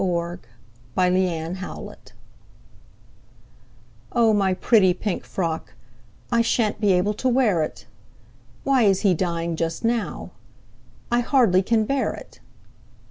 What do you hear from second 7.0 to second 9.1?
to wear it! Why is